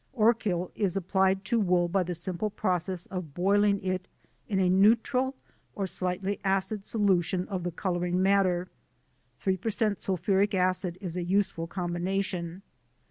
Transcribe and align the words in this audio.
Orchil 0.17 0.71
is 0.73 0.95
applied 0.97 1.45
to 1.45 1.59
wool 1.59 1.87
by 1.87 2.01
the 2.01 2.15
simple 2.15 2.49
process 2.49 3.05
of 3.11 3.35
boiling 3.35 3.79
it 3.83 4.07
in 4.49 4.59
a 4.59 4.67
neutral 4.67 5.35
or 5.75 5.85
slightly 5.85 6.39
acid 6.43 6.85
solution 6.85 7.47
of 7.49 7.61
the 7.61 7.69
colouring 7.71 8.19
matter. 8.19 8.67
3% 9.39 9.99
Sulphuric 9.99 10.55
acid 10.55 10.97
is 11.01 11.15
a 11.15 11.23
useful 11.23 11.67
combination. 11.67 12.63